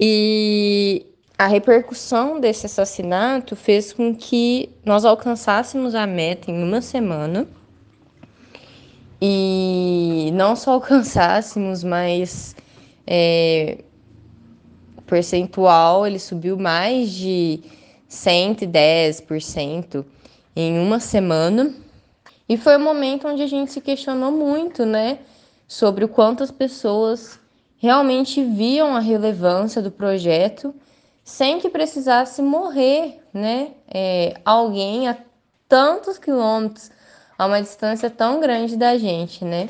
[0.00, 1.06] E
[1.38, 7.46] a repercussão desse assassinato fez com que nós alcançássemos a meta em uma semana.
[9.22, 12.56] E não só alcançássemos, mas
[13.06, 13.78] é,
[14.96, 17.60] o percentual ele subiu mais de
[18.14, 20.04] 110%
[20.56, 21.74] em uma semana.
[22.48, 25.18] E foi um momento onde a gente se questionou muito, né,
[25.66, 27.38] sobre o quanto as pessoas
[27.78, 30.74] realmente viam a relevância do projeto
[31.22, 35.16] sem que precisasse morrer, né, é, alguém a
[35.68, 36.90] tantos quilômetros,
[37.38, 39.68] a uma distância tão grande da gente, né.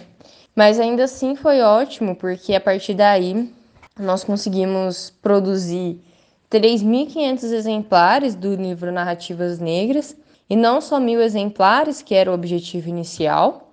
[0.54, 3.52] Mas ainda assim foi ótimo, porque a partir daí
[3.98, 6.00] nós conseguimos produzir
[6.50, 10.16] 3.500 exemplares do livro Narrativas Negras,
[10.48, 13.72] e não só mil exemplares, que era o objetivo inicial.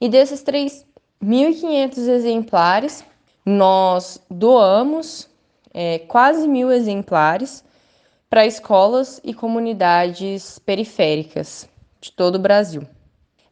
[0.00, 3.04] E desses 3.500 exemplares,
[3.44, 5.28] nós doamos
[5.72, 7.64] é, quase mil exemplares
[8.28, 11.68] para escolas e comunidades periféricas.
[12.00, 12.82] de todo o Brasil.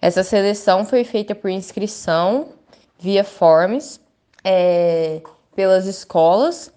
[0.02, 2.48] Essa seleção foi feita por inscrição
[2.98, 4.00] via forms
[4.42, 5.22] é,
[5.54, 6.72] pelas escolas.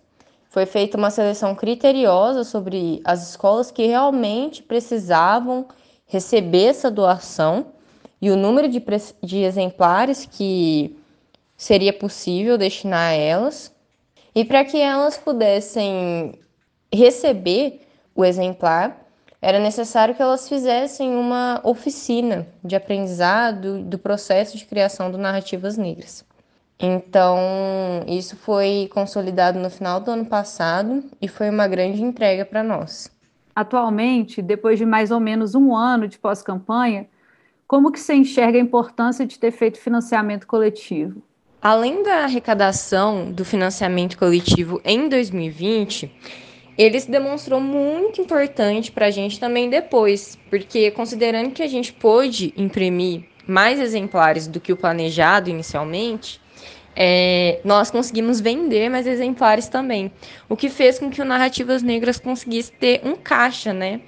[0.54, 5.66] Foi feita uma seleção criteriosa sobre as escolas que realmente precisavam
[6.06, 7.74] receber essa doação
[8.22, 8.80] e o número de,
[9.24, 10.96] de exemplares que
[11.58, 13.74] seria possível destinar a elas.
[14.36, 16.40] E para que elas pudessem
[16.94, 17.82] receber
[18.14, 19.08] o exemplar,
[19.42, 25.78] era necessário que elas fizessem uma oficina de aprendizado do processo de criação do Narrativas
[25.78, 26.24] Negras.
[26.86, 32.62] Então, isso foi consolidado no final do ano passado e foi uma grande entrega para
[32.62, 33.10] nós.
[33.56, 37.08] Atualmente, depois de mais ou menos um ano de pós-campanha,
[37.66, 41.24] como que você enxerga a importância de ter feito financiamento coletivo?
[41.62, 46.12] Além da arrecadação do financiamento coletivo em 2020,
[46.78, 51.94] ele se demonstrou muito importante para a gente também depois, porque considerando que a gente
[51.94, 56.43] pôde imprimir mais exemplares do que o planejado inicialmente,
[56.96, 60.12] é, nós conseguimos vender mais exemplares também,
[60.48, 64.02] o que fez com que o Narrativas Negras conseguisse ter um caixa, né?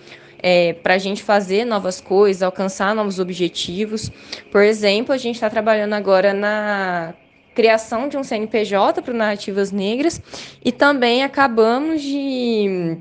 [0.48, 4.12] É, para a gente fazer novas coisas, alcançar novos objetivos.
[4.52, 7.16] Por exemplo, a gente está trabalhando agora na
[7.56, 10.22] criação de um CNPJ para Narrativas Negras
[10.64, 12.98] e também acabamos de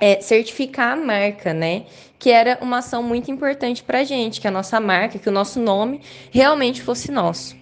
[0.00, 1.84] é, certificar a marca, né?
[2.18, 5.32] Que era uma ação muito importante para a gente, que a nossa marca, que o
[5.32, 7.56] nosso nome realmente fosse nosso.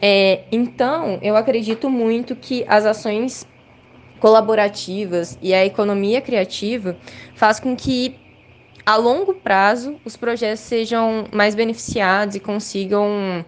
[0.00, 3.46] É, então, eu acredito muito que as ações
[4.20, 6.96] colaborativas e a economia criativa
[7.34, 8.16] faz com que
[8.84, 13.44] a longo prazo os projetos sejam mais beneficiados e consigam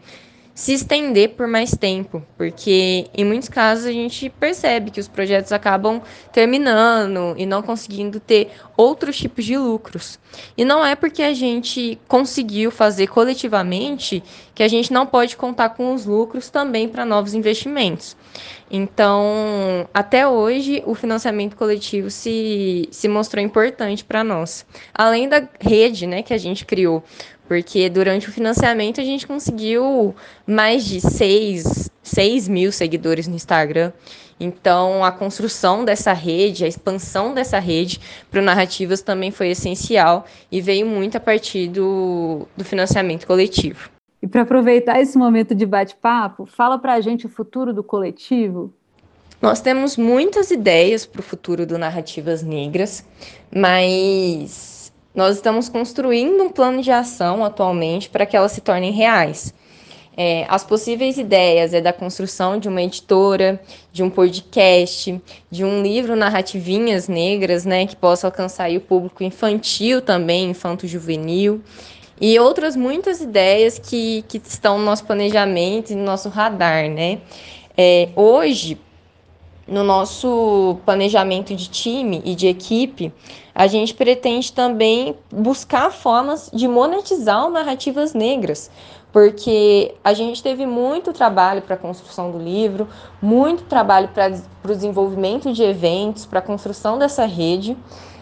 [0.58, 5.52] se estender por mais tempo, porque em muitos casos a gente percebe que os projetos
[5.52, 10.18] acabam terminando e não conseguindo ter outros tipos de lucros.
[10.56, 14.20] E não é porque a gente conseguiu fazer coletivamente
[14.52, 18.16] que a gente não pode contar com os lucros também para novos investimentos.
[18.70, 24.66] Então, até hoje, o financiamento coletivo se, se mostrou importante para nós.
[24.92, 27.02] Além da rede né, que a gente criou
[27.48, 30.14] porque durante o financiamento a gente conseguiu
[30.46, 33.90] mais de 6, 6 mil seguidores no Instagram.
[34.38, 40.26] Então, a construção dessa rede, a expansão dessa rede para o Narrativas também foi essencial
[40.52, 43.90] e veio muito a partir do, do financiamento coletivo.
[44.22, 48.72] E para aproveitar esse momento de bate-papo, fala para a gente o futuro do coletivo.
[49.40, 53.04] Nós temos muitas ideias para o futuro do Narrativas Negras,
[53.54, 54.77] mas
[55.18, 59.52] nós estamos construindo um plano de ação atualmente para que elas se tornem reais.
[60.16, 63.60] É, as possíveis ideias é da construção de uma editora,
[63.92, 70.00] de um podcast, de um livro narrativinhas negras, né, que possa alcançar o público infantil
[70.00, 71.60] também, infanto-juvenil,
[72.20, 77.18] e outras muitas ideias que, que estão no nosso planejamento e no nosso radar, né.
[77.76, 78.78] É, hoje,
[79.68, 83.12] no nosso planejamento de time e de equipe,
[83.54, 88.70] a gente pretende também buscar formas de monetizar narrativas negras,
[89.12, 92.88] porque a gente teve muito trabalho para a construção do livro,
[93.20, 94.32] muito trabalho para
[94.64, 97.76] o desenvolvimento de eventos, para a construção dessa rede.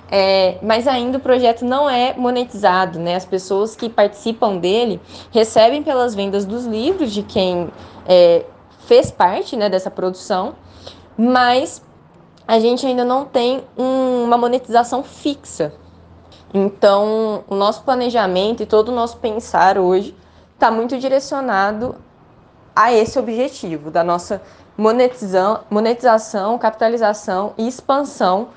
[0.09, 3.17] É, mas ainda o projeto não é monetizado, né?
[3.17, 5.01] As pessoas que participam dele
[5.33, 7.69] recebem pelas vendas dos livros de quem
[8.07, 8.45] é,
[8.87, 10.55] fez parte né, dessa produção,
[11.17, 11.83] mas
[12.47, 15.73] a gente ainda não tem um, uma monetização fixa.
[16.55, 20.15] Então, o nosso planejamento e todo o nosso pensar hoje
[20.55, 21.97] está muito direcionado
[22.75, 24.41] a esse objetivo da nossa
[24.77, 28.51] monetização, monetização, capitalização e expansão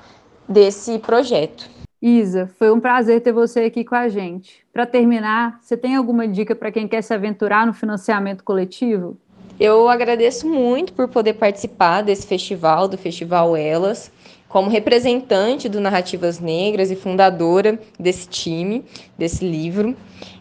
[0.48, 1.68] desse projeto.
[2.02, 4.64] Isa, foi um prazer ter você aqui com a gente.
[4.72, 9.18] Para terminar, você tem alguma dica para quem quer se aventurar no financiamento coletivo?
[9.60, 14.10] Eu agradeço muito por poder participar desse festival, do Festival Elas,
[14.48, 18.82] como representante do Narrativas Negras e fundadora desse time,
[19.18, 19.94] desse livro.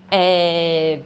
[0.10, 1.02] É...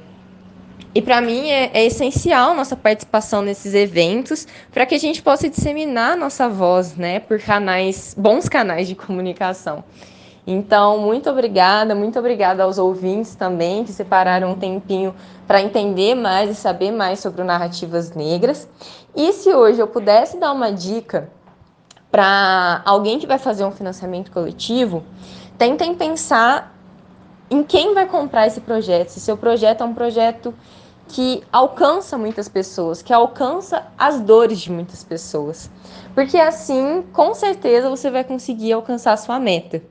[0.93, 5.49] E para mim é, é, essencial nossa participação nesses eventos para que a gente possa
[5.49, 9.83] disseminar nossa voz, né, por canais, bons canais de comunicação.
[10.45, 15.15] Então, muito obrigada, muito obrigada aos ouvintes também que separaram um tempinho
[15.47, 18.67] para entender mais e saber mais sobre narrativas negras.
[19.15, 21.29] E se hoje eu pudesse dar uma dica
[22.11, 25.03] para alguém que vai fazer um financiamento coletivo,
[25.57, 26.75] tentem pensar
[27.49, 29.09] em quem vai comprar esse projeto.
[29.09, 30.53] Se seu projeto é um projeto
[31.07, 35.69] que alcança muitas pessoas, que alcança as dores de muitas pessoas.
[36.13, 39.81] Porque assim, com certeza, você vai conseguir alcançar a sua meta.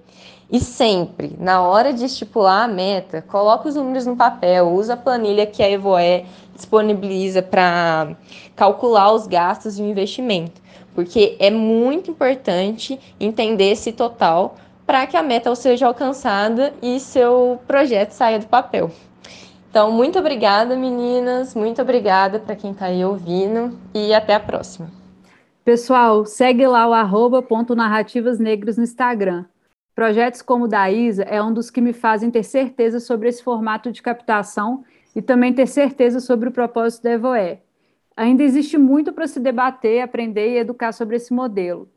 [0.53, 4.97] E sempre, na hora de estipular a meta, coloque os números no papel, usa a
[4.99, 8.15] planilha que a Evoé disponibiliza para
[8.55, 10.61] calcular os gastos de investimento,
[10.95, 17.59] porque é muito importante entender esse total para que a meta seja alcançada e seu
[17.67, 18.91] projeto saia do papel.
[19.71, 24.91] Então, muito obrigada, meninas, muito obrigada para quem está aí ouvindo e até a próxima.
[25.65, 27.41] Pessoal, segue lá o arroba
[28.77, 29.47] no Instagram.
[29.95, 33.43] Projetos como o da Isa é um dos que me fazem ter certeza sobre esse
[33.43, 34.85] formato de captação
[35.15, 37.61] e também ter certeza sobre o propósito da Evoé.
[38.17, 41.89] Ainda existe muito para se debater, aprender e educar sobre esse modelo.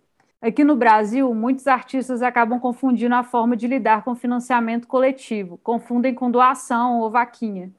[0.41, 6.13] Aqui no Brasil, muitos artistas acabam confundindo a forma de lidar com financiamento coletivo, confundem
[6.13, 7.71] com doação ou vaquinha.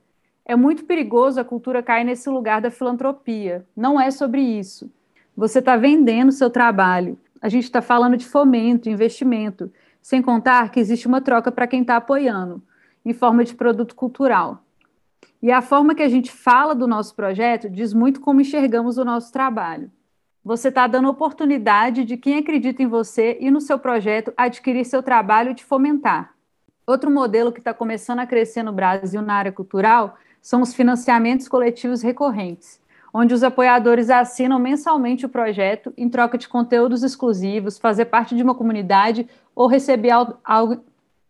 [0.44, 3.66] É muito perigoso a cultura cair nesse lugar da filantropia.
[3.76, 4.90] Não é sobre isso.
[5.36, 7.18] Você está vendendo seu trabalho.
[7.42, 9.70] A gente está falando de fomento, investimento.
[10.06, 12.62] Sem contar que existe uma troca para quem está apoiando,
[13.04, 14.62] em forma de produto cultural.
[15.42, 19.04] E a forma que a gente fala do nosso projeto diz muito como enxergamos o
[19.04, 19.90] nosso trabalho.
[20.44, 25.02] Você está dando oportunidade de quem acredita em você e no seu projeto adquirir seu
[25.02, 26.36] trabalho e te fomentar.
[26.86, 31.48] Outro modelo que está começando a crescer no Brasil na área cultural são os financiamentos
[31.48, 32.80] coletivos recorrentes,
[33.18, 38.42] onde os apoiadores assinam mensalmente o projeto em troca de conteúdos exclusivos, fazer parte de
[38.42, 40.10] uma comunidade ou receber
[40.44, 40.84] algo,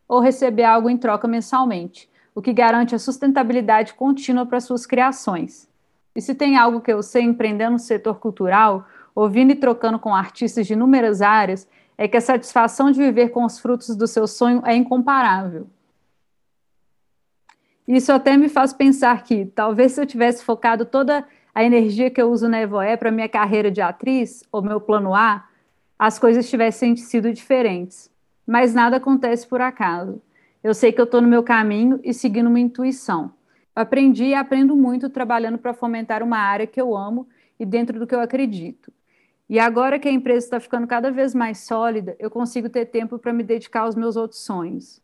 [0.09, 5.68] ou receber algo em troca mensalmente, o que garante a sustentabilidade contínua para suas criações.
[6.12, 8.84] E se tem algo que eu sei empreendendo no setor cultural,
[9.14, 13.45] ouvindo e trocando com artistas de inúmeras áreas, é que a satisfação de viver com
[13.45, 15.68] os frutos do seu sonho é incomparável.
[17.87, 21.24] Isso até me faz pensar que, talvez se eu tivesse focado toda
[21.57, 25.15] a energia que eu uso na Evoé para minha carreira de atriz, ou meu plano
[25.15, 25.49] A,
[25.99, 28.15] as coisas tivessem sido diferentes
[28.47, 30.23] mas nada acontece por acaso.
[30.63, 33.35] Eu sei que eu estou no meu caminho e seguindo uma intuição.
[33.75, 37.29] aprendi e aprendo muito trabalhando para fomentar uma área que eu amo
[37.61, 38.91] e dentro do que eu acredito.
[39.51, 43.19] E agora que a empresa está ficando cada vez mais sólida, eu consigo ter tempo
[43.19, 45.03] para me dedicar aos meus outros sonhos.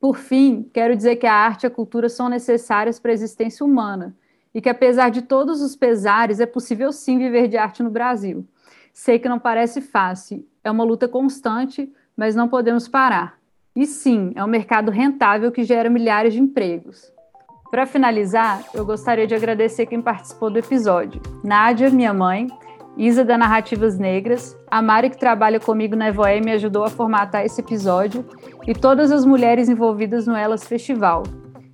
[0.00, 3.64] Por fim, quero dizer que a arte e a cultura são necessárias para a existência
[3.64, 4.16] humana
[4.54, 8.46] e que, apesar de todos os pesares, é possível sim viver de arte no Brasil.
[8.92, 13.38] Sei que não parece fácil, é uma luta constante, mas não podemos parar.
[13.74, 17.12] E sim, é um mercado rentável que gera milhares de empregos.
[17.70, 22.48] Para finalizar, eu gostaria de agradecer quem participou do episódio: Nádia, minha mãe,
[22.96, 26.90] Isa da Narrativas Negras, a Mari que trabalha comigo na Evoé e me ajudou a
[26.90, 28.26] formatar esse episódio,
[28.66, 31.22] e todas as mulheres envolvidas no Elas Festival.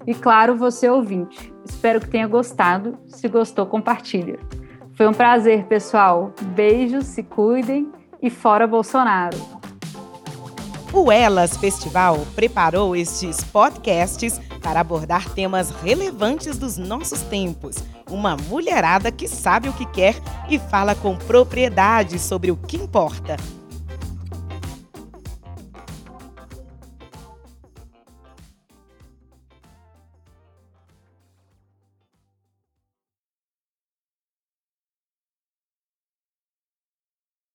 [0.06, 1.52] E claro, você ouvinte.
[1.64, 2.96] Espero que tenha gostado.
[3.06, 4.38] Se gostou, compartilha.
[4.94, 6.32] Foi um prazer, pessoal.
[6.54, 7.90] Beijos, se cuidem
[8.22, 9.36] e fora Bolsonaro.
[10.92, 17.76] O Elas Festival preparou estes podcasts para abordar temas relevantes dos nossos tempos.
[18.10, 20.16] Uma mulherada que sabe o que quer
[20.48, 23.36] e fala com propriedade sobre o que importa.